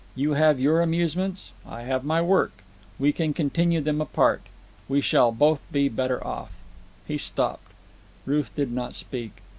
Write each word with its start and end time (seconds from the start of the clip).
You 0.15 0.33
have 0.33 0.59
your 0.59 0.81
amusements. 0.81 1.51
I 1.63 1.83
have 1.83 2.03
my 2.03 2.23
work. 2.23 2.63
We 2.97 3.13
can 3.13 3.35
continue 3.35 3.81
them 3.81 4.01
apart. 4.01 4.41
We 4.89 4.99
shall 4.99 5.31
both 5.31 5.61
be 5.71 5.89
better 5.89 6.25
off." 6.25 6.51
He 7.07 7.19
stopped. 7.19 7.71
Ruth 8.25 8.49
did 8.55 8.71
not 8.71 8.95
speak. 8.95 9.43